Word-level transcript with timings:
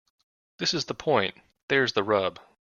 This 0.57 0.73
is 0.73 0.85
the 0.85 0.95
point. 0.95 1.35
There's 1.67 1.93
the 1.93 2.01
rub. 2.01 2.39